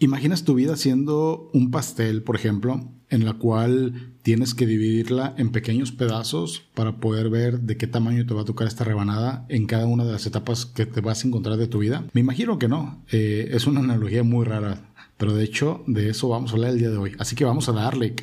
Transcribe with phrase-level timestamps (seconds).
[0.00, 5.50] Imaginas tu vida siendo un pastel, por ejemplo, en la cual tienes que dividirla en
[5.50, 9.66] pequeños pedazos para poder ver de qué tamaño te va a tocar esta rebanada en
[9.66, 12.04] cada una de las etapas que te vas a encontrar de tu vida.
[12.12, 16.28] Me imagino que no, eh, es una analogía muy rara, pero de hecho de eso
[16.28, 18.14] vamos a hablar el día de hoy, así que vamos a darle.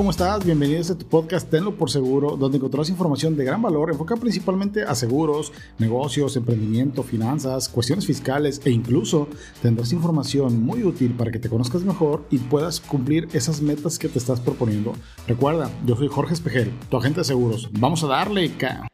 [0.00, 0.42] ¿Cómo estás?
[0.46, 4.82] Bienvenidos a tu podcast Tenlo por Seguro, donde encontrarás información de gran valor enfocada principalmente
[4.82, 9.28] a seguros, negocios, emprendimiento, finanzas, cuestiones fiscales e incluso
[9.60, 14.08] tendrás información muy útil para que te conozcas mejor y puedas cumplir esas metas que
[14.08, 14.94] te estás proponiendo.
[15.28, 17.68] Recuerda, yo soy Jorge Espejel, tu agente de seguros.
[17.70, 18.88] Vamos a darle, ca.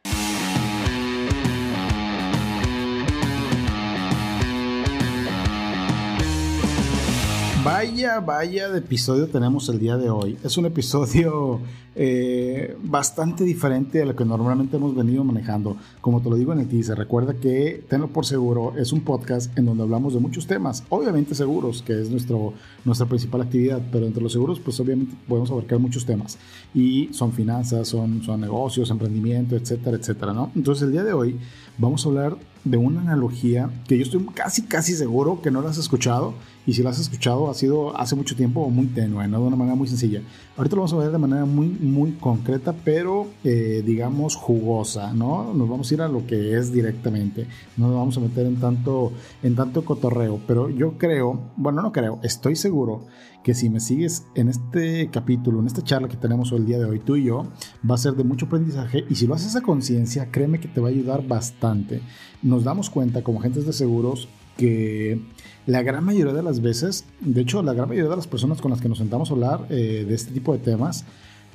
[7.67, 10.37] Vaya, vaya de episodio tenemos el día de hoy.
[10.41, 11.59] Es un episodio
[11.95, 15.75] eh, bastante diferente a lo que normalmente hemos venido manejando.
[15.99, 19.55] Como te lo digo en el teaser, recuerda que Tenlo por Seguro es un podcast
[19.57, 20.85] en donde hablamos de muchos temas.
[20.87, 22.53] Obviamente seguros, que es nuestro,
[22.85, 26.37] nuestra principal actividad, pero entre los seguros, pues obviamente podemos abarcar muchos temas.
[26.73, 30.53] Y son finanzas, son, son negocios, emprendimiento, etcétera, etcétera, ¿no?
[30.55, 31.37] Entonces el día de hoy
[31.77, 32.37] vamos a hablar
[32.69, 36.33] de una analogía que yo estoy casi, casi seguro que no la has escuchado
[36.65, 39.39] y si la has escuchado ha sido hace mucho tiempo o muy tenue, ¿no?
[39.39, 40.21] de una manera muy sencilla.
[40.57, 45.53] Ahorita lo vamos a ver de manera muy, muy concreta, pero eh, digamos jugosa, ¿no?
[45.53, 48.57] Nos vamos a ir a lo que es directamente, no nos vamos a meter en
[48.57, 53.05] tanto, en tanto cotorreo, pero yo creo, bueno, no creo, estoy seguro
[53.47, 56.83] que si me sigues en este capítulo, en esta charla que tenemos el día de
[56.83, 57.47] hoy, tú y yo,
[57.89, 60.81] va a ser de mucho aprendizaje y si lo haces a conciencia, créeme que te
[60.81, 62.01] va a ayudar bastante.
[62.41, 65.21] Nos damos cuenta como agentes de seguros que
[65.65, 68.69] la gran mayoría de las veces, de hecho la gran mayoría de las personas con
[68.69, 71.05] las que nos sentamos a hablar eh, de este tipo de temas,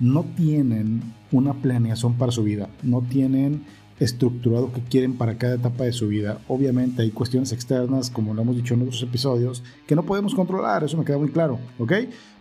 [0.00, 3.64] no tienen una planeación para su vida, no tienen
[4.02, 6.40] estructurado que quieren para cada etapa de su vida.
[6.48, 10.84] Obviamente hay cuestiones externas, como lo hemos dicho en otros episodios, que no podemos controlar,
[10.84, 11.92] eso me queda muy claro, ¿ok?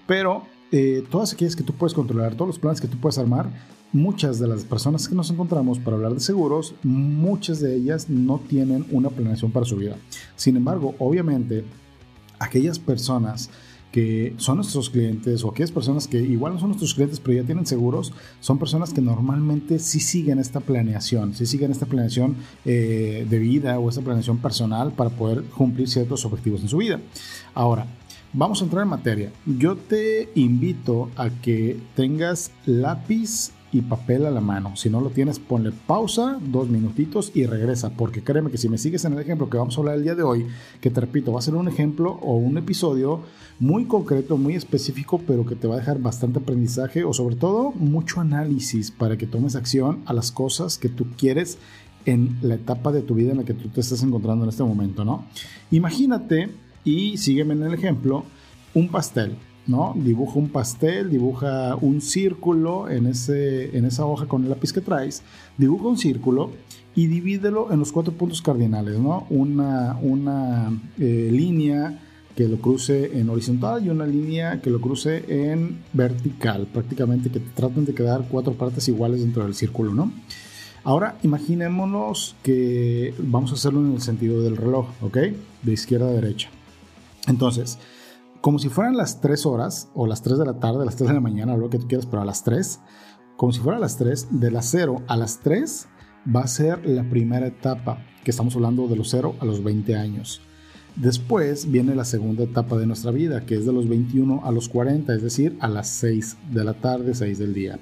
[0.07, 3.49] Pero eh, todas aquellas que tú puedes controlar, todos los planes que tú puedes armar,
[3.93, 8.39] muchas de las personas que nos encontramos para hablar de seguros, muchas de ellas no
[8.39, 9.97] tienen una planeación para su vida.
[10.35, 11.65] Sin embargo, obviamente,
[12.39, 13.49] aquellas personas
[13.91, 17.43] que son nuestros clientes o aquellas personas que igual no son nuestros clientes pero ya
[17.43, 22.35] tienen seguros, son personas que normalmente sí siguen esta planeación, sí siguen esta planeación
[22.65, 26.99] eh, de vida o esta planeación personal para poder cumplir ciertos objetivos en su vida.
[27.53, 27.87] Ahora,
[28.33, 29.31] vamos a entrar en materia.
[29.45, 34.75] Yo te invito a que tengas lápiz y papel a la mano.
[34.75, 38.77] Si no lo tienes, ponle pausa, dos minutitos y regresa, porque créeme que si me
[38.77, 40.47] sigues en el ejemplo que vamos a hablar el día de hoy,
[40.81, 43.21] que te repito, va a ser un ejemplo o un episodio
[43.59, 47.71] muy concreto, muy específico, pero que te va a dejar bastante aprendizaje o sobre todo
[47.71, 51.57] mucho análisis para que tomes acción a las cosas que tú quieres
[52.05, 54.63] en la etapa de tu vida en la que tú te estás encontrando en este
[54.63, 55.25] momento, ¿no?
[55.69, 56.49] Imagínate
[56.83, 58.25] y sígueme en el ejemplo,
[58.73, 59.35] un pastel.
[59.67, 59.93] ¿No?
[59.95, 64.81] Dibuja un pastel, dibuja un círculo en, ese, en esa hoja con el lápiz que
[64.81, 65.23] traes,
[65.57, 66.51] dibuja un círculo
[66.95, 69.25] y divídelo en los cuatro puntos cardinales, ¿no?
[69.29, 71.99] Una, una eh, línea
[72.35, 77.39] que lo cruce en horizontal y una línea que lo cruce en vertical, prácticamente que
[77.39, 80.11] traten de quedar cuatro partes iguales dentro del círculo, ¿no?
[80.83, 85.17] Ahora imaginémonos que vamos a hacerlo en el sentido del reloj, ¿ok?
[85.61, 86.49] De izquierda a derecha.
[87.27, 87.77] Entonces,
[88.41, 91.13] como si fueran las 3 horas, o las 3 de la tarde, las 3 de
[91.13, 92.79] la mañana, o lo que tú quieras, pero a las 3,
[93.37, 95.87] como si fuera a las 3, de las 0 a las 3
[96.35, 99.95] va a ser la primera etapa, que estamos hablando de los 0 a los 20
[99.95, 100.41] años.
[100.95, 104.69] Después viene la segunda etapa de nuestra vida, que es de los 21 a los
[104.69, 107.79] 40, es decir, a las 6 de la tarde, 6 del día.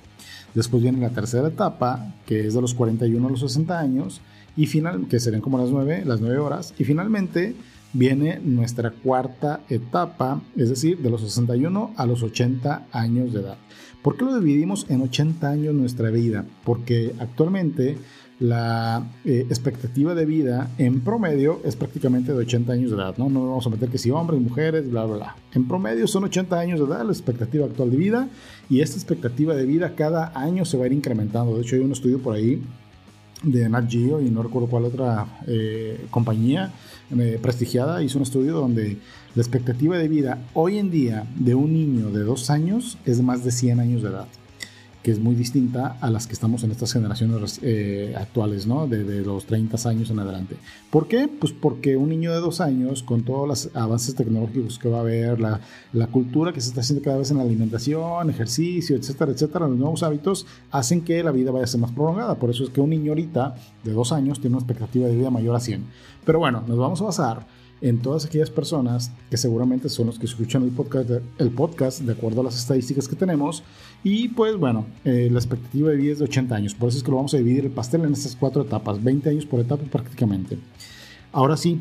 [0.54, 4.22] Después viene la tercera etapa, que es de los 41 a los 60 años,
[4.56, 6.74] y final, que serían como las 9, las 9 horas.
[6.78, 7.56] Y finalmente
[7.94, 13.58] viene nuestra cuarta etapa, es decir, de los 61 a los 80 años de edad.
[14.02, 16.46] ¿Por qué lo dividimos en 80 años nuestra vida?
[16.64, 17.98] Porque actualmente
[18.40, 23.30] la eh, expectativa de vida en promedio es prácticamente de 80 años de edad, ¿no?
[23.30, 25.36] No vamos a meter que si hombres, mujeres, bla, bla, bla.
[25.54, 28.30] En promedio son 80 años de edad la expectativa actual de vida
[28.70, 31.56] y esta expectativa de vida cada año se va a ir incrementando.
[31.56, 32.62] De hecho, hay un estudio por ahí
[33.44, 36.72] de Nat Geo y no recuerdo cuál otra eh, compañía
[37.18, 38.98] eh, prestigiada hizo un estudio donde
[39.36, 43.44] la expectativa de vida hoy en día de un niño de dos años es más
[43.44, 44.28] de 100 años de edad.
[45.04, 48.88] Que es muy distinta a las que estamos en estas generaciones eh, actuales, ¿no?
[48.88, 50.56] De, los 30 años en adelante.
[50.90, 51.28] ¿Por qué?
[51.28, 55.02] Pues porque un niño de dos años, con todos los avances tecnológicos que va a
[55.02, 55.62] haber, la,
[55.94, 59.78] la cultura que se está haciendo cada vez en la alimentación, ejercicio, etcétera, etcétera, los
[59.78, 62.36] nuevos hábitos hacen que la vida vaya a ser más prolongada.
[62.36, 65.30] Por eso es que un niño ahorita de dos años tiene una expectativa de vida
[65.30, 65.84] mayor a 100.
[66.26, 70.26] Pero bueno, nos vamos a basar en todas aquellas personas que seguramente son los que
[70.26, 73.64] escuchan el podcast, el podcast de acuerdo a las estadísticas que tenemos.
[74.04, 76.74] Y pues bueno, eh, la expectativa de vida es de 80 años.
[76.74, 79.30] Por eso es que lo vamos a dividir el pastel en estas cuatro etapas, 20
[79.30, 80.58] años por etapa prácticamente.
[81.32, 81.80] Ahora sí,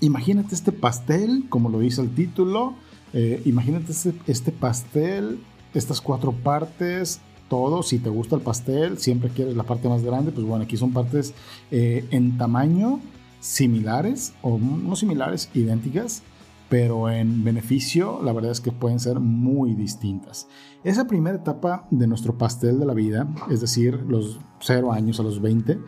[0.00, 2.74] imagínate este pastel, como lo dice el título.
[3.14, 5.38] Eh, imagínate este, este pastel,
[5.74, 7.82] estas cuatro partes, todo.
[7.82, 10.92] Si te gusta el pastel, siempre quieres la parte más grande, pues bueno, aquí son
[10.92, 11.32] partes
[11.70, 13.00] eh, en tamaño
[13.40, 16.22] similares, o no similares, idénticas,
[16.68, 20.48] pero en beneficio la verdad es que pueden ser muy distintas.
[20.84, 25.22] Esa primera etapa de nuestro pastel de la vida, es decir, los 0 años a
[25.22, 25.78] los 20,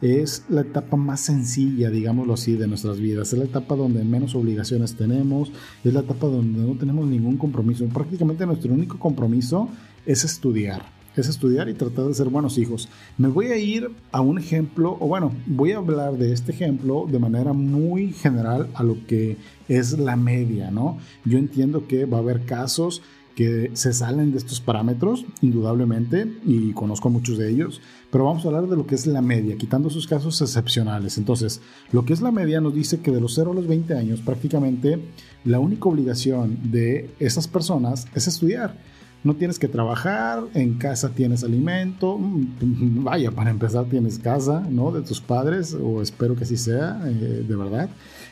[0.00, 3.32] es la etapa más sencilla, digámoslo así, de nuestras vidas.
[3.32, 5.52] Es la etapa donde menos obligaciones tenemos,
[5.84, 7.84] es la etapa donde no tenemos ningún compromiso.
[7.86, 9.68] Prácticamente nuestro único compromiso
[10.06, 12.88] es estudiar es estudiar y tratar de ser buenos hijos.
[13.18, 17.06] Me voy a ir a un ejemplo, o bueno, voy a hablar de este ejemplo
[17.10, 19.36] de manera muy general a lo que
[19.68, 20.98] es la media, ¿no?
[21.24, 23.02] Yo entiendo que va a haber casos
[23.40, 27.80] que se salen de estos parámetros, indudablemente, y conozco muchos de ellos,
[28.10, 31.16] pero vamos a hablar de lo que es la media, quitando sus casos excepcionales.
[31.16, 31.62] Entonces,
[31.92, 34.20] lo que es la media nos dice que de los 0 a los 20 años,
[34.20, 34.98] prácticamente
[35.44, 38.76] la única obligación de esas personas es estudiar
[39.22, 44.92] no tienes que trabajar, en casa tienes alimento, mm, vaya, para empezar tienes casa, ¿no?
[44.92, 47.88] De tus padres, o espero que así sea, eh, de verdad.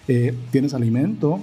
[0.06, 1.40] Eh, tienes alimento,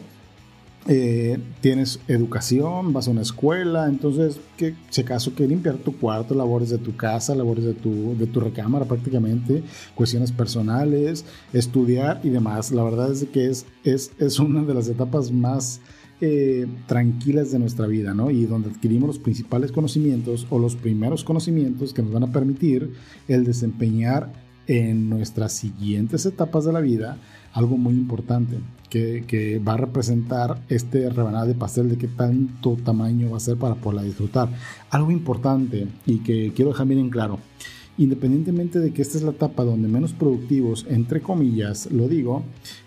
[0.87, 6.35] eh, tienes educación, vas a una escuela, entonces, que, si acaso que limpiar tu cuarto,
[6.35, 9.63] labores de tu casa, labores de tu, de tu recámara prácticamente,
[9.95, 12.71] cuestiones personales, estudiar y demás.
[12.71, 15.81] La verdad es que es, es, es una de las etapas más
[16.21, 18.31] eh, tranquilas de nuestra vida, ¿no?
[18.31, 22.93] Y donde adquirimos los principales conocimientos o los primeros conocimientos que nos van a permitir
[23.27, 24.31] el desempeñar
[24.67, 27.17] en nuestras siguientes etapas de la vida
[27.55, 28.57] algo muy importante
[28.89, 33.57] que, va a representar este rebanada de pastel de qué tanto tamaño va a ser
[33.57, 34.49] para poderla disfrutar.
[34.89, 37.39] Algo importante y que quiero dejar bien en claro.
[37.97, 42.43] Independientemente de que esta es la etapa donde menos productivos, entre comillas, lo digo,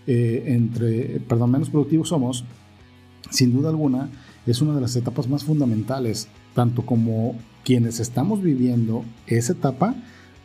[0.07, 2.45] eh, entre, perdón, menos productivos somos,
[3.31, 4.09] sin duda alguna,
[4.47, 9.95] es una de las etapas más fundamentales, tanto como quienes estamos viviendo esa etapa,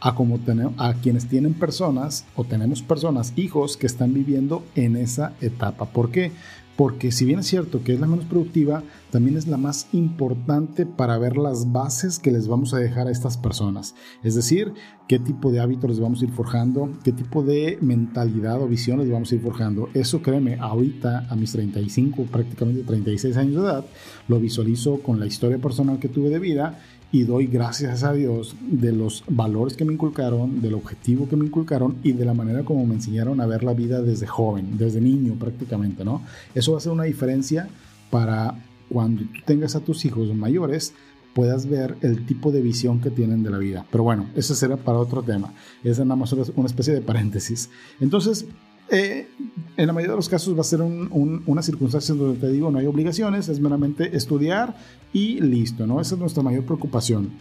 [0.01, 0.37] a, como
[0.77, 5.85] a quienes tienen personas o tenemos personas, hijos que están viviendo en esa etapa.
[5.85, 6.33] ¿Por qué?
[6.75, 10.85] Porque si bien es cierto que es la menos productiva, también es la más importante
[10.85, 13.93] para ver las bases que les vamos a dejar a estas personas.
[14.23, 14.73] Es decir,
[15.07, 18.99] qué tipo de hábitos les vamos a ir forjando, qué tipo de mentalidad o visión
[18.99, 19.89] les vamos a ir forjando.
[19.93, 23.85] Eso créeme, ahorita a mis 35, prácticamente 36 años de edad,
[24.27, 26.79] lo visualizo con la historia personal que tuve de vida
[27.13, 31.45] y doy gracias a Dios de los valores que me inculcaron, del objetivo que me
[31.45, 34.99] inculcaron y de la manera como me enseñaron a ver la vida desde joven, desde
[34.99, 36.23] niño prácticamente, ¿no?
[36.55, 37.69] Eso va a ser una diferencia
[38.09, 38.55] para
[38.89, 40.95] cuando tú tengas a tus hijos mayores
[41.35, 43.85] puedas ver el tipo de visión que tienen de la vida.
[43.91, 45.53] Pero bueno, eso será para otro tema.
[45.83, 47.69] Es nada más una especie de paréntesis.
[47.99, 48.47] Entonces,
[48.93, 49.27] eh,
[49.75, 52.77] en la mayoría de los casos va a ser una circunstancia donde te digo no
[52.77, 54.75] hay obligaciones, es meramente estudiar
[55.11, 55.99] y listo, ¿no?
[55.99, 57.31] Esa es nuestra mayor preocupación.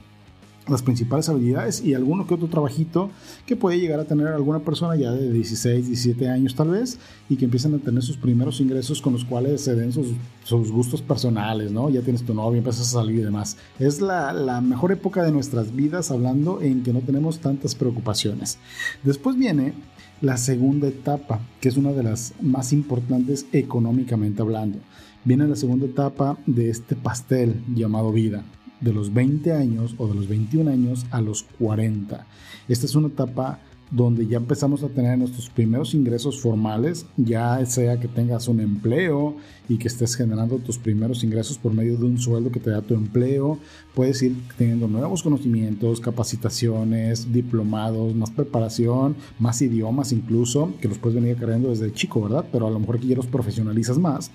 [0.68, 3.10] Las principales habilidades y alguno que otro trabajito
[3.46, 7.36] que puede llegar a tener alguna persona ya de 16, 17 años tal vez y
[7.36, 10.08] que empiezan a tener sus primeros ingresos con los cuales se den sus,
[10.44, 11.90] sus gustos personales, ¿no?
[11.90, 13.56] Ya tienes tu novia, empiezas a salir y demás.
[13.80, 18.58] Es la, la mejor época de nuestras vidas hablando en que no tenemos tantas preocupaciones.
[19.02, 19.74] Después viene
[20.22, 24.78] la segunda etapa, que es una de las más importantes económicamente hablando.
[25.24, 28.44] Viene la segunda etapa de este pastel llamado vida,
[28.82, 32.26] de los 20 años o de los 21 años a los 40.
[32.68, 33.60] Esta es una etapa
[33.92, 39.36] donde ya empezamos a tener nuestros primeros ingresos formales, ya sea que tengas un empleo
[39.68, 42.80] y que estés generando tus primeros ingresos por medio de un sueldo que te da
[42.80, 43.58] tu empleo,
[43.94, 51.20] puedes ir teniendo nuevos conocimientos, capacitaciones, diplomados, más preparación, más idiomas incluso, que los puedes
[51.20, 52.46] venir cargando desde chico, ¿verdad?
[52.50, 54.30] Pero a lo mejor que ya los profesionalizas más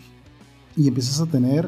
[0.76, 1.68] y empiezas a tener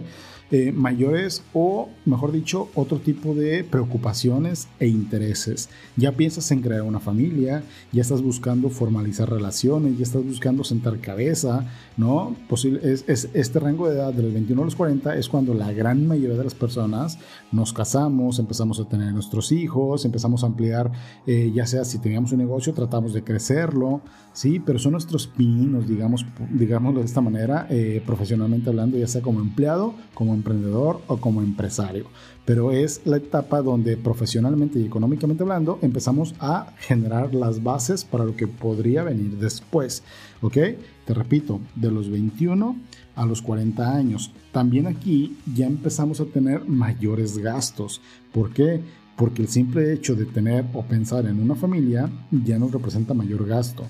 [0.52, 5.70] eh, mayores o, mejor dicho, otro tipo de preocupaciones e intereses.
[5.96, 11.00] Ya piensas en crear una familia, ya estás buscando formalizar relaciones, ya estás buscando sentar
[11.00, 12.36] cabeza, ¿no?
[12.48, 15.72] Posible, es, este rango de edad de los 21 a los 40 es cuando la
[15.72, 17.20] gran mayoría de las personas
[17.52, 20.92] nos casamos, empezamos a tener nuestros hijos, empezamos a ampliar,
[21.28, 24.02] eh, ya sea si teníamos un negocio, tratamos de crecerlo,
[24.34, 24.60] ¿sí?
[24.60, 29.40] Pero son nuestros pininos, digamos, digámoslo de esta manera, eh, profesionalmente hablando, ya sea como
[29.42, 32.06] empleado, como emprendedor o como empresario.
[32.46, 38.26] Pero es la etapa donde profesionalmente y económicamente hablando empezamos a generar las bases para
[38.26, 40.04] lo que podría venir después.
[40.42, 40.58] ¿Ok?
[41.06, 42.76] Te repito, de los 21
[43.16, 44.32] a los 40 años.
[44.52, 48.02] También aquí ya empezamos a tener mayores gastos.
[48.32, 48.82] ¿Por qué?
[49.16, 53.46] Porque el simple hecho de tener o pensar en una familia ya nos representa mayor
[53.46, 53.86] gasto.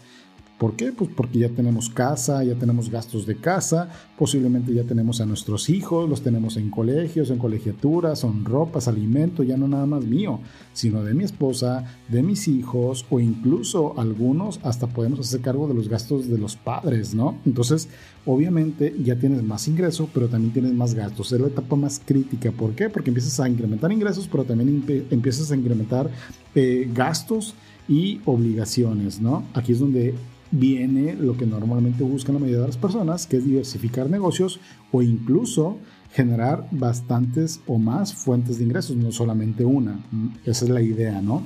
[0.59, 0.91] ¿Por qué?
[0.91, 3.87] Pues porque ya tenemos casa, ya tenemos gastos de casa,
[4.17, 9.41] posiblemente ya tenemos a nuestros hijos, los tenemos en colegios, en colegiaturas, son ropas, alimento,
[9.43, 10.41] ya no nada más mío,
[10.73, 15.75] sino de mi esposa, de mis hijos o incluso algunos hasta podemos hacer cargo de
[15.75, 17.37] los gastos de los padres, ¿no?
[17.45, 17.87] Entonces,
[18.25, 21.31] obviamente ya tienes más ingreso, pero también tienes más gastos.
[21.31, 22.51] Es la etapa más crítica.
[22.51, 22.89] ¿Por qué?
[22.89, 26.09] Porque empiezas a incrementar ingresos, pero también empiezas a incrementar
[26.53, 27.55] eh, gastos
[27.87, 29.45] y obligaciones, ¿no?
[29.53, 30.13] Aquí es donde
[30.51, 34.59] viene lo que normalmente buscan la mayoría de las personas, que es diversificar negocios
[34.91, 35.77] o incluso
[36.11, 39.99] generar bastantes o más fuentes de ingresos, no solamente una.
[40.45, 41.43] Esa es la idea, ¿no?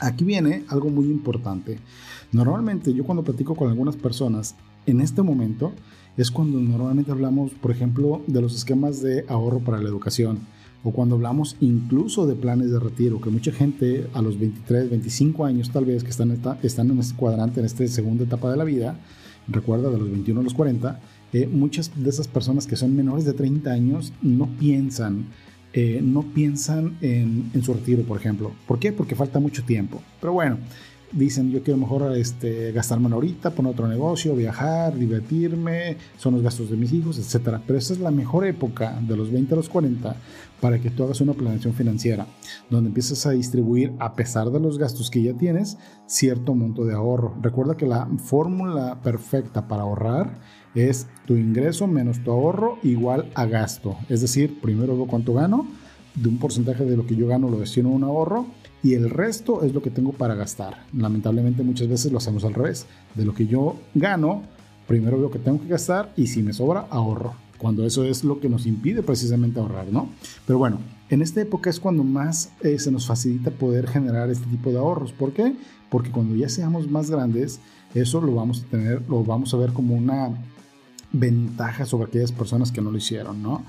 [0.00, 1.78] Aquí viene algo muy importante.
[2.32, 5.72] Normalmente yo cuando platico con algunas personas, en este momento
[6.16, 10.40] es cuando normalmente hablamos, por ejemplo, de los esquemas de ahorro para la educación
[10.84, 15.44] o cuando hablamos incluso de planes de retiro, que mucha gente a los 23, 25
[15.44, 18.64] años tal vez que están, están en este cuadrante, en esta segunda etapa de la
[18.64, 18.98] vida,
[19.48, 21.00] recuerda de los 21 a los 40,
[21.32, 25.26] eh, muchas de esas personas que son menores de 30 años no piensan,
[25.72, 28.52] eh, no piensan en, en, su retiro, por ejemplo.
[28.66, 28.92] ¿Por qué?
[28.92, 30.00] Porque falta mucho tiempo.
[30.20, 30.58] Pero bueno,
[31.12, 36.70] dicen yo quiero mejor este, gastarme ahorita, poner otro negocio, viajar, divertirme, son los gastos
[36.70, 37.58] de mis hijos, etc.
[37.66, 40.16] Pero esa es la mejor época de los 20 a los 40
[40.60, 42.26] para que tú hagas una planeación financiera,
[42.70, 46.94] donde empiezas a distribuir, a pesar de los gastos que ya tienes, cierto monto de
[46.94, 47.34] ahorro.
[47.42, 50.38] Recuerda que la fórmula perfecta para ahorrar
[50.74, 53.96] es tu ingreso menos tu ahorro igual a gasto.
[54.08, 55.66] Es decir, primero veo cuánto gano,
[56.14, 58.46] de un porcentaje de lo que yo gano lo destino a un ahorro
[58.82, 60.84] y el resto es lo que tengo para gastar.
[60.92, 62.86] Lamentablemente muchas veces lo hacemos al revés.
[63.14, 64.42] De lo que yo gano,
[64.86, 67.34] primero veo que tengo que gastar y si me sobra, ahorro.
[67.58, 70.10] Cuando eso es lo que nos impide precisamente ahorrar, ¿no?
[70.46, 70.78] Pero bueno,
[71.08, 74.78] en esta época es cuando más eh, se nos facilita poder generar este tipo de
[74.78, 75.12] ahorros.
[75.12, 75.54] ¿Por qué?
[75.88, 77.60] Porque cuando ya seamos más grandes,
[77.94, 80.30] eso lo vamos a tener, lo vamos a ver como una
[81.12, 83.64] ventaja sobre aquellas personas que no lo hicieron, ¿no?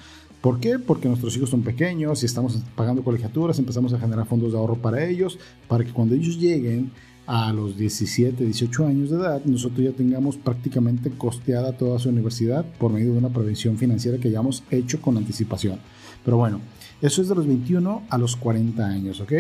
[0.48, 0.80] ¿Por qué?
[0.80, 4.78] Porque nuestros hijos son pequeños y estamos pagando colegiaturas, empezamos a generar fondos de ahorro
[4.78, 5.38] para ellos,
[5.68, 6.90] para que cuando ellos lleguen
[7.26, 12.64] a los 17, 18 años de edad, nosotros ya tengamos prácticamente costeada toda su universidad
[12.80, 15.80] por medio de una prevención financiera que hayamos hecho con anticipación.
[16.24, 16.62] Pero bueno,
[17.02, 19.34] eso es de los 21 a los 40 años, ¿ok?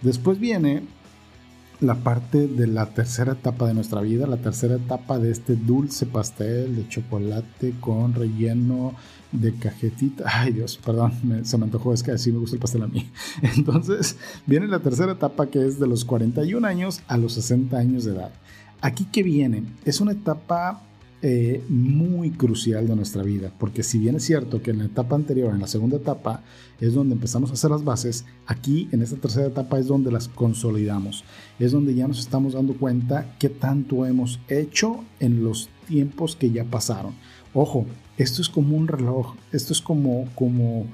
[0.00, 0.82] Después viene
[1.82, 6.06] la parte de la tercera etapa de nuestra vida, la tercera etapa de este dulce
[6.06, 8.94] pastel de chocolate con relleno
[9.32, 10.24] de cajetita.
[10.26, 11.12] Ay Dios, perdón,
[11.44, 13.10] se me antojó, es que así me gusta el pastel a mí.
[13.42, 18.04] Entonces viene la tercera etapa que es de los 41 años a los 60 años
[18.04, 18.30] de edad.
[18.80, 20.82] Aquí que viene, es una etapa
[21.24, 25.14] eh, muy crucial de nuestra vida, porque si bien es cierto que en la etapa
[25.14, 26.42] anterior, en la segunda etapa,
[26.80, 30.26] es donde empezamos a hacer las bases, aquí en esta tercera etapa es donde las
[30.26, 31.22] consolidamos,
[31.60, 36.50] es donde ya nos estamos dando cuenta qué tanto hemos hecho en los tiempos que
[36.50, 37.14] ya pasaron.
[37.54, 37.86] Ojo,
[38.16, 40.86] esto es como un reloj, esto es como, como,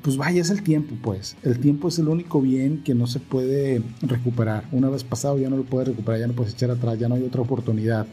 [0.00, 1.36] pues vaya, es el tiempo, pues.
[1.42, 4.68] El tiempo es el único bien que no se puede recuperar.
[4.70, 7.16] Una vez pasado ya no lo puedes recuperar, ya no puedes echar atrás, ya no
[7.16, 8.06] hay otra oportunidad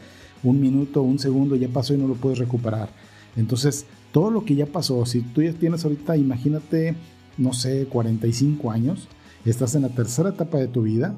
[0.44, 2.90] un minuto, un segundo ya pasó y no lo puedes recuperar.
[3.36, 6.94] Entonces, todo lo que ya pasó, si tú ya tienes ahorita, imagínate,
[7.36, 9.08] no sé, 45 años,
[9.44, 11.16] estás en la tercera etapa de tu vida,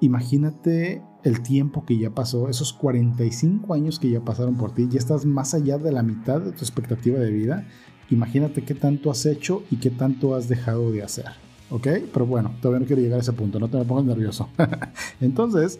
[0.00, 4.98] imagínate el tiempo que ya pasó, esos 45 años que ya pasaron por ti, ya
[4.98, 7.66] estás más allá de la mitad de tu expectativa de vida,
[8.10, 11.26] imagínate qué tanto has hecho y qué tanto has dejado de hacer.
[11.70, 11.86] ¿Ok?
[12.12, 14.48] Pero bueno, todavía no quiero llegar a ese punto, no te me pongas nervioso.
[15.20, 15.78] Entonces,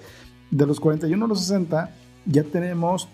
[0.50, 1.90] de los 41 a los 60,
[2.26, 3.08] ya tenemos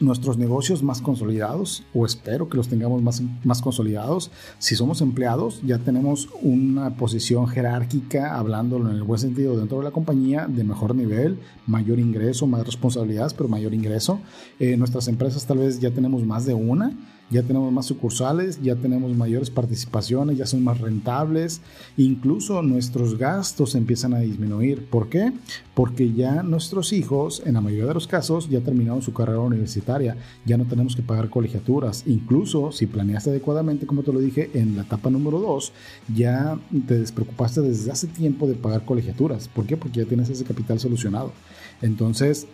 [0.00, 4.30] nuestros negocios más consolidados, o espero que los tengamos más, más consolidados.
[4.58, 9.84] Si somos empleados, ya tenemos una posición jerárquica, hablándolo en el buen sentido, dentro de
[9.84, 14.20] la compañía, de mejor nivel, mayor ingreso, más responsabilidades, pero mayor ingreso.
[14.58, 16.92] Eh, nuestras empresas tal vez ya tenemos más de una
[17.30, 21.60] ya tenemos más sucursales, ya tenemos mayores participaciones, ya son más rentables,
[21.96, 24.86] incluso nuestros gastos empiezan a disminuir.
[24.86, 25.32] ¿Por qué?
[25.74, 30.16] Porque ya nuestros hijos, en la mayoría de los casos, ya terminaron su carrera universitaria,
[30.44, 34.76] ya no tenemos que pagar colegiaturas, incluso si planeaste adecuadamente, como te lo dije, en
[34.76, 35.72] la etapa número 2,
[36.14, 39.48] ya te despreocupaste desde hace tiempo de pagar colegiaturas.
[39.48, 39.76] ¿Por qué?
[39.76, 41.32] Porque ya tienes ese capital solucionado.
[41.82, 42.46] Entonces,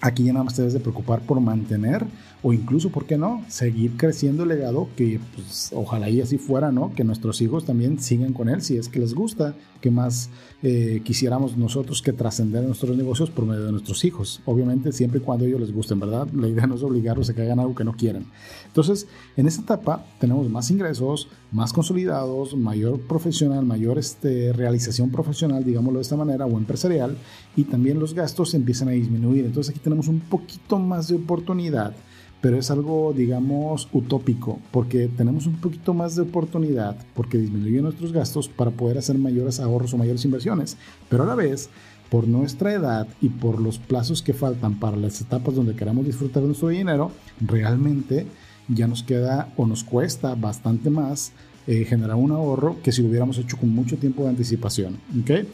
[0.00, 2.06] Aquí ya nada más te debes de preocupar por mantener
[2.42, 6.70] o incluso, ¿por qué no?, seguir creciendo el legado que pues, ojalá y así fuera,
[6.70, 6.94] ¿no?
[6.94, 11.02] Que nuestros hijos también sigan con él si es que les gusta, que más eh,
[11.04, 14.40] quisiéramos nosotros que trascender nuestros negocios por medio de nuestros hijos.
[14.44, 16.26] Obviamente siempre y cuando ellos les gusten, ¿verdad?
[16.32, 18.26] La idea no es obligarlos a que hagan algo que no quieren.
[18.66, 25.64] Entonces, en esta etapa tenemos más ingresos, más consolidados, mayor profesional, mayor este, realización profesional,
[25.64, 27.16] digámoslo de esta manera, o empresarial,
[27.54, 29.44] y también los gastos empiezan a disminuir.
[29.44, 31.94] Entonces aquí tenemos un poquito más de oportunidad,
[32.40, 38.12] pero es algo, digamos, utópico, porque tenemos un poquito más de oportunidad, porque disminuyen nuestros
[38.12, 40.76] gastos para poder hacer mayores ahorros o mayores inversiones,
[41.08, 41.68] pero a la vez,
[42.10, 46.42] por nuestra edad y por los plazos que faltan para las etapas donde queramos disfrutar
[46.42, 48.26] de nuestro dinero, realmente
[48.68, 51.32] ya nos queda o nos cuesta bastante más
[51.66, 54.98] eh, generar un ahorro que si lo hubiéramos hecho con mucho tiempo de anticipación.
[55.20, 55.48] ¿okay?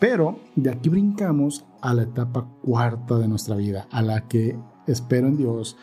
[0.00, 4.56] Pero de aquí brincamos a la etapa cuarta de nuestra vida, a la que
[4.86, 5.76] espero en Dios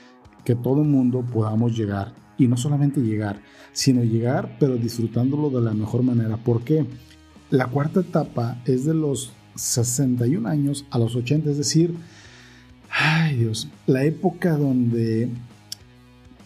[0.48, 2.14] que todo el mundo podamos llegar.
[2.38, 3.42] Y no solamente llegar,
[3.74, 6.38] sino llegar pero disfrutándolo de la mejor manera.
[6.38, 6.86] ¿Por qué?
[7.50, 11.94] La cuarta etapa es de los 61 años a los 80, es decir,
[12.90, 15.28] ay Dios, la época donde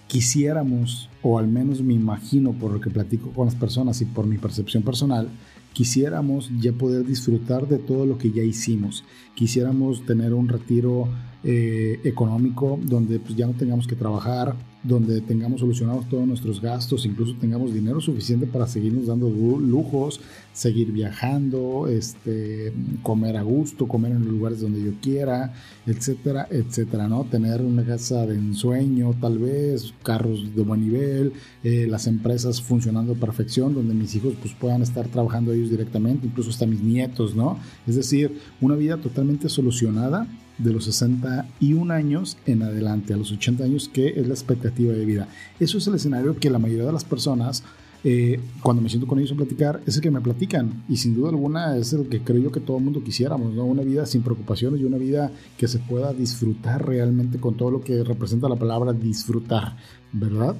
[0.07, 4.25] quisiéramos, o al menos me imagino por lo que platico con las personas y por
[4.25, 5.29] mi percepción personal,
[5.73, 9.03] quisiéramos ya poder disfrutar de todo lo que ya hicimos.
[9.35, 11.07] Quisiéramos tener un retiro
[11.43, 17.05] eh, económico donde pues, ya no tengamos que trabajar, donde tengamos solucionados todos nuestros gastos,
[17.05, 20.19] incluso tengamos dinero suficiente para seguirnos dando lujos,
[20.53, 22.73] seguir viajando, este,
[23.03, 25.53] comer a gusto, comer en los lugares donde yo quiera,
[25.85, 27.25] etcétera, etcétera, ¿no?
[27.25, 31.33] Tener una casa de ensueño, tal vez, carros de buen nivel,
[31.63, 36.27] eh, las empresas funcionando a perfección, donde mis hijos pues puedan estar trabajando ellos directamente,
[36.27, 37.59] incluso hasta mis nietos, ¿no?
[37.85, 40.27] Es decir, una vida totalmente solucionada
[40.63, 45.05] de los 61 años en adelante, a los 80 años, que es la expectativa de
[45.05, 45.27] vida.
[45.59, 47.63] Eso es el escenario que la mayoría de las personas,
[48.03, 50.83] eh, cuando me siento con ellos a platicar, es el que me platican.
[50.87, 53.65] Y sin duda alguna es el que creo yo que todo el mundo quisiéramos, ¿no?
[53.65, 57.81] Una vida sin preocupaciones y una vida que se pueda disfrutar realmente con todo lo
[57.81, 59.77] que representa la palabra disfrutar,
[60.13, 60.55] ¿verdad?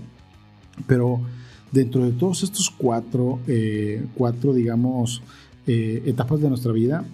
[0.87, 1.21] Pero
[1.71, 5.21] dentro de todos estos cuatro, eh, cuatro digamos,
[5.67, 7.05] eh, etapas de nuestra vida,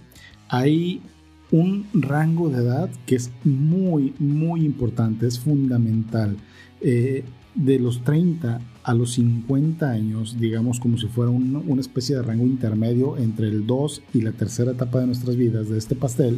[0.50, 1.02] hay
[1.52, 6.38] un rango de edad que es muy, muy importante, es fundamental.
[6.82, 7.24] Eh,
[7.56, 12.46] de los 30 a los 50 años, digamos como si fuera una especie de rango
[12.46, 16.38] intermedio entre el 2 y la tercera etapa de nuestras vidas de este pastel,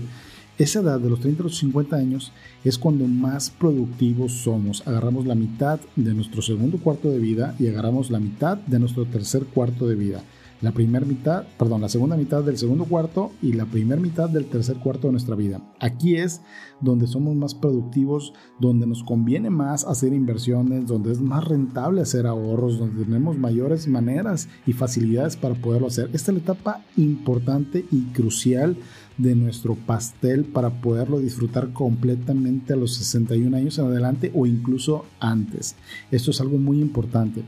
[0.57, 2.31] esa edad de los 30 a los 50 años
[2.63, 4.85] es cuando más productivos somos.
[4.87, 9.05] Agarramos la mitad de nuestro segundo cuarto de vida y agarramos la mitad de nuestro
[9.05, 10.23] tercer cuarto de vida
[10.61, 14.45] la primera mitad, perdón, la segunda mitad del segundo cuarto y la primera mitad del
[14.45, 15.61] tercer cuarto de nuestra vida.
[15.79, 16.41] Aquí es
[16.81, 22.27] donde somos más productivos, donde nos conviene más hacer inversiones, donde es más rentable hacer
[22.27, 26.09] ahorros, donde tenemos mayores maneras y facilidades para poderlo hacer.
[26.13, 28.77] Esta es la etapa importante y crucial
[29.17, 35.05] de nuestro pastel para poderlo disfrutar completamente a los 61 años en adelante o incluso
[35.19, 35.75] antes.
[36.09, 37.43] Esto es algo muy importante.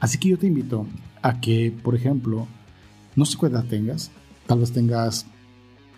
[0.00, 0.86] Así que yo te invito
[1.22, 2.46] a que, por ejemplo,
[3.16, 4.10] no sé qué edad tengas,
[4.46, 5.26] tal vez tengas,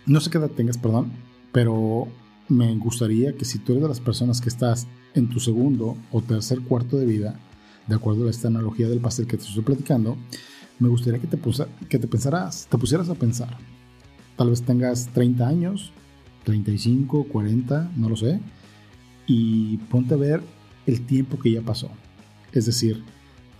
[0.05, 1.11] no sé qué edad tengas, perdón,
[1.51, 2.07] pero
[2.49, 6.21] me gustaría que si tú eres de las personas que estás en tu segundo o
[6.21, 7.39] tercer cuarto de vida,
[7.87, 10.17] de acuerdo a esta analogía del pastel que te estoy platicando,
[10.79, 11.39] me gustaría que te,
[11.87, 13.57] que te pensaras, te pusieras a pensar.
[14.35, 15.91] Tal vez tengas 30 años,
[16.43, 18.39] 35, 40, no lo sé,
[19.27, 20.41] y ponte a ver
[20.85, 21.89] el tiempo que ya pasó.
[22.51, 23.03] Es decir,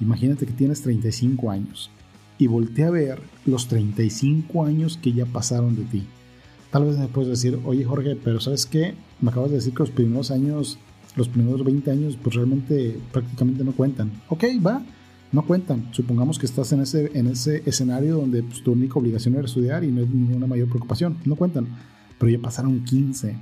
[0.04, 1.90] Imagínate que tienes 35 años
[2.38, 6.04] y voltea a ver los 35 años que ya pasaron de ti.
[6.72, 8.96] Tal vez me puedes decir, oye Jorge, pero ¿sabes qué?
[9.22, 10.78] Me acabas de decir que los primeros años,
[11.16, 14.12] los primeros 20 años, pues realmente prácticamente no cuentan.
[14.28, 14.84] Ok, va,
[15.32, 15.88] no cuentan.
[15.94, 19.86] Supongamos que estás en ese, en ese escenario donde pues, tu única obligación era estudiar
[19.86, 21.18] y no hay ninguna mayor preocupación.
[21.24, 21.68] No cuentan.
[22.20, 23.38] Pero ya pasaron 15.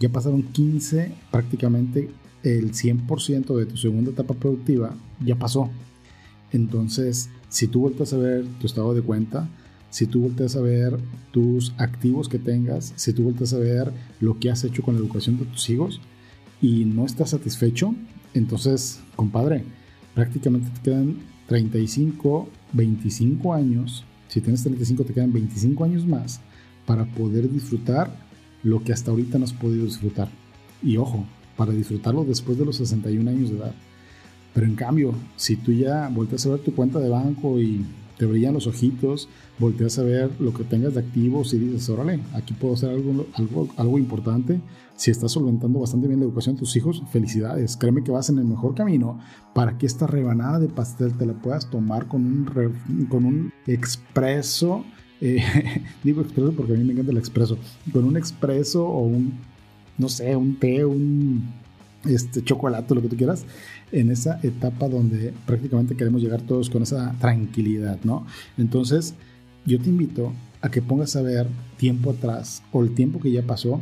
[0.00, 2.10] Ya pasaron 15 prácticamente
[2.42, 5.70] el 100% de tu segunda etapa productiva ya pasó.
[6.52, 9.48] Entonces, si tú vueltas a ver tu estado de cuenta,
[9.90, 10.98] si tú vueltas a ver
[11.32, 15.00] tus activos que tengas, si tú vueltas a ver lo que has hecho con la
[15.00, 16.00] educación de tus hijos
[16.60, 17.94] y no estás satisfecho,
[18.34, 19.64] entonces, compadre,
[20.14, 24.04] prácticamente te quedan 35, 25 años.
[24.28, 26.40] Si tienes 35, te quedan 25 años más
[26.86, 28.16] para poder disfrutar
[28.62, 30.30] lo que hasta ahorita no has podido disfrutar.
[30.82, 33.74] Y ojo, para disfrutarlo después de los 61 años de edad.
[34.54, 37.84] Pero en cambio, si tú ya volteas a ver tu cuenta de banco y
[38.18, 42.20] te brillan los ojitos, volteas a ver lo que tengas de activos y dices, órale,
[42.34, 44.60] aquí puedo hacer algo, algo, algo importante.
[44.94, 47.76] Si estás solventando bastante bien la educación de tus hijos, felicidades.
[47.76, 49.18] Créeme que vas en el mejor camino
[49.54, 54.84] para que esta rebanada de pastel te la puedas tomar con un, con un expreso.
[55.20, 55.42] Eh,
[56.04, 57.56] digo expreso porque a mí me encanta el expreso.
[57.92, 59.32] Con un expreso o un,
[59.98, 61.61] no sé, un té, un
[62.04, 63.44] este, chocolate, lo que tú quieras,
[63.90, 68.26] en esa etapa donde prácticamente queremos llegar todos con esa tranquilidad, ¿no?
[68.58, 69.14] Entonces,
[69.64, 73.42] yo te invito a que pongas a ver tiempo atrás o el tiempo que ya
[73.42, 73.80] pasó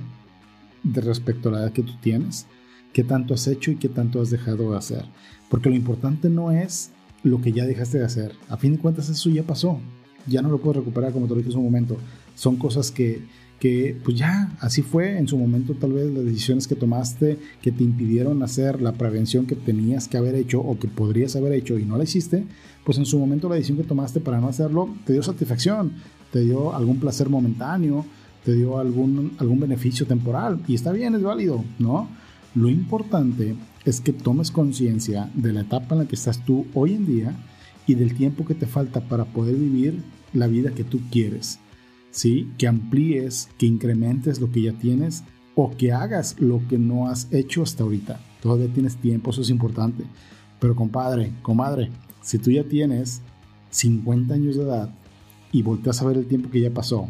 [0.82, 2.46] de respecto a la edad que tú tienes,
[2.92, 5.04] qué tanto has hecho y qué tanto has dejado de hacer.
[5.48, 6.90] Porque lo importante no es
[7.22, 8.32] lo que ya dejaste de hacer.
[8.48, 9.80] A fin de cuentas eso ya pasó.
[10.26, 11.96] Ya no lo puedes recuperar como te lo dije en un momento.
[12.34, 13.22] Son cosas que
[13.60, 17.70] que pues ya, así fue en su momento tal vez las decisiones que tomaste que
[17.70, 21.78] te impidieron hacer la prevención que tenías que haber hecho o que podrías haber hecho
[21.78, 22.46] y no la hiciste,
[22.84, 25.92] pues en su momento la decisión que tomaste para no hacerlo te dio satisfacción,
[26.32, 28.06] te dio algún placer momentáneo,
[28.46, 32.08] te dio algún, algún beneficio temporal y está bien, es válido, ¿no?
[32.54, 36.94] Lo importante es que tomes conciencia de la etapa en la que estás tú hoy
[36.94, 37.34] en día
[37.86, 41.58] y del tiempo que te falta para poder vivir la vida que tú quieres.
[42.10, 42.52] ¿Sí?
[42.58, 47.28] que amplíes, que incrementes lo que ya tienes o que hagas lo que no has
[47.32, 48.20] hecho hasta ahorita.
[48.40, 50.04] Todavía tienes tiempo, eso es importante.
[50.58, 51.90] Pero compadre, comadre,
[52.22, 53.22] si tú ya tienes
[53.70, 54.90] 50 años de edad
[55.52, 57.08] y volteas a ver el tiempo que ya pasó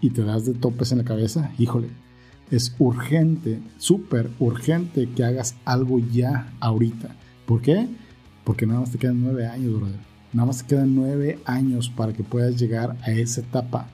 [0.00, 1.88] y te das de topes en la cabeza, híjole,
[2.50, 7.14] es urgente, súper urgente que hagas algo ya ahorita.
[7.46, 7.88] ¿Por qué?
[8.44, 10.00] Porque nada más te quedan nueve años, brother.
[10.32, 13.88] Nada más te quedan nueve años para que puedas llegar a esa etapa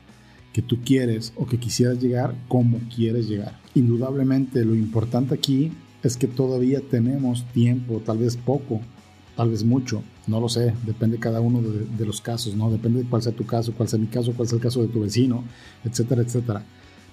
[0.55, 3.61] que tú quieres o que quisieras llegar como quieres llegar.
[3.75, 5.73] Indudablemente lo importante aquí
[6.05, 8.81] es que todavía tenemos tiempo, tal vez poco,
[9.37, 12.71] tal vez mucho, no lo sé, depende cada uno de, los casos, ¿no?
[12.71, 14.89] Depende de cuál sea tu caso, cuál sea mi caso, cuál sea el caso de
[14.89, 15.43] tu vecino,
[15.85, 16.65] etcétera, etcétera.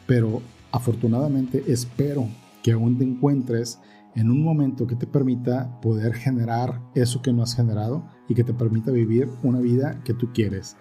[0.05, 2.27] Pero afortunadamente espero
[2.61, 3.79] que aún te encuentres
[4.13, 8.43] en un momento que te permita poder generar eso que no has generado y que
[8.43, 10.75] te permita vivir una vida que tú quieres.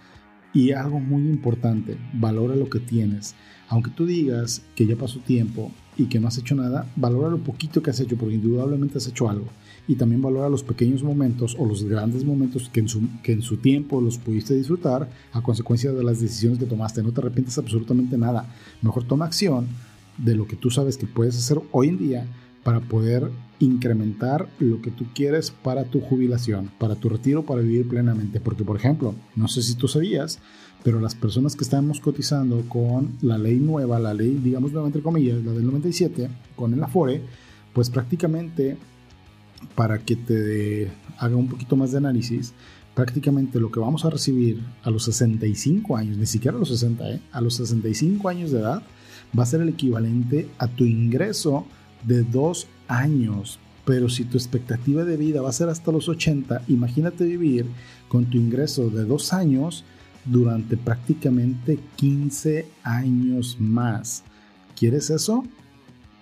[0.52, 3.34] Y algo muy importante, valora lo que tienes.
[3.68, 7.38] Aunque tú digas que ya pasó tiempo y que no has hecho nada, valora lo
[7.38, 9.46] poquito que has hecho, porque indudablemente has hecho algo.
[9.86, 13.42] Y también valora los pequeños momentos o los grandes momentos que en su, que en
[13.42, 17.02] su tiempo los pudiste disfrutar a consecuencia de las decisiones que tomaste.
[17.02, 18.52] No te arrepientes absolutamente nada.
[18.82, 19.68] Mejor toma acción
[20.18, 22.26] de lo que tú sabes que puedes hacer hoy en día
[22.64, 23.30] para poder
[23.60, 28.40] incrementar lo que tú quieres para tu jubilación, para tu retiro, para vivir plenamente.
[28.40, 30.40] Porque, por ejemplo, no sé si tú sabías,
[30.82, 35.02] pero las personas que estamos cotizando con la ley nueva, la ley, digamos, nueva entre
[35.02, 37.22] comillas, la del 97, con el Afore,
[37.74, 38.76] pues prácticamente,
[39.74, 42.54] para que te haga un poquito más de análisis,
[42.94, 47.10] prácticamente lo que vamos a recibir a los 65 años, ni siquiera a los 60,
[47.10, 47.20] ¿eh?
[47.30, 48.82] a los 65 años de edad,
[49.38, 51.66] va a ser el equivalente a tu ingreso
[52.04, 53.58] de dos años.
[53.84, 57.66] Pero si tu expectativa de vida va a ser hasta los 80, imagínate vivir
[58.08, 59.84] con tu ingreso de dos años
[60.24, 64.22] durante prácticamente 15 años más.
[64.76, 65.44] ¿Quieres eso?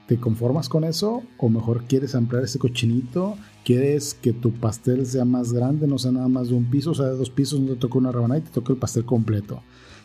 [0.06, 1.22] ¿Te conformas con eso?
[1.36, 3.36] ¿O mejor quieres ampliar ese cochinito?
[3.64, 6.94] ¿Quieres que tu pastel sea más grande, no sea nada más de un piso, o
[6.94, 9.62] sea, de dos pisos, no te toca una rebanada y te toca el pastel completo?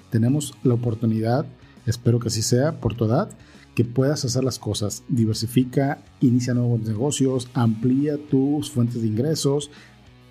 [0.10, 1.46] Tenemos la oportunidad,
[1.86, 3.30] espero que así sea, por tu edad,
[3.76, 5.04] que puedas hacer las cosas.
[5.08, 9.72] Diversifica, inicia nuevos negocios, amplía tus fuentes de ingresos,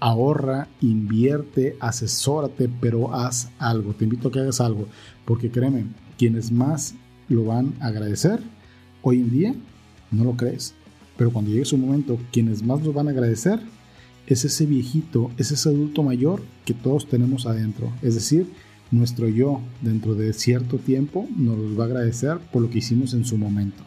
[0.00, 3.94] ahorra, invierte, asesórate, pero haz algo.
[3.94, 4.86] Te invito a que hagas algo,
[5.24, 5.86] porque créeme,
[6.18, 6.94] quienes más
[7.28, 8.40] lo van a agradecer
[9.02, 9.54] hoy en día,
[10.10, 10.74] no lo crees.
[11.16, 13.60] Pero cuando llegue su momento, quienes más lo van a agradecer
[14.26, 17.92] es ese viejito, es ese adulto mayor que todos tenemos adentro.
[18.02, 18.46] Es decir,
[18.92, 23.24] nuestro yo dentro de cierto tiempo nos va a agradecer por lo que hicimos en
[23.24, 23.82] su momento.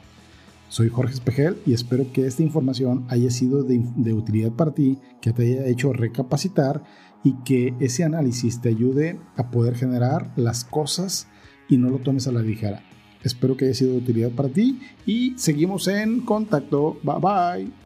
[0.68, 5.32] Soy Jorge Espejel y espero que esta información haya sido de, utilidad para ti, que
[5.32, 6.84] te haya hecho recapacitar
[7.24, 11.28] y que ese análisis te ayude a poder generar las cosas
[11.70, 12.84] y no lo tomes a la ligera.
[13.24, 16.98] Espero que haya sido de utilidad para ti y seguimos en contacto.
[17.04, 17.85] Bye bye.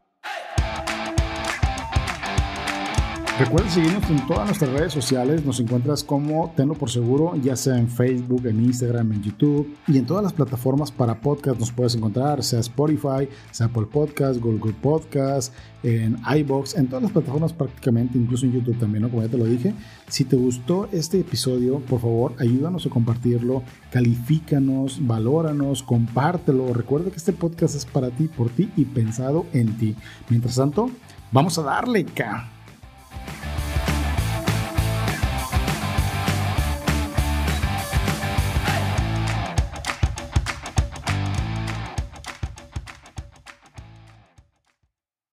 [3.39, 5.45] Recuerda seguirnos en todas nuestras redes sociales.
[5.45, 9.97] Nos encuentras como Tenlo por Seguro, ya sea en Facebook, en Instagram, en YouTube y
[9.97, 14.73] en todas las plataformas para podcast nos puedes encontrar, sea Spotify, sea Apple Podcast, Google
[14.73, 19.09] Podcast, en iBox, en todas las plataformas prácticamente, incluso en YouTube también, ¿no?
[19.09, 19.73] como ya te lo dije.
[20.09, 26.73] Si te gustó este episodio, por favor, ayúdanos a compartirlo, califícanos, valóranos, compártelo.
[26.73, 29.95] Recuerda que este podcast es para ti, por ti y pensado en ti.
[30.27, 30.89] Mientras tanto,
[31.31, 32.58] vamos a darle, ca.